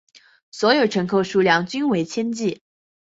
[0.49, 2.63] 所有乘客数量均以千计。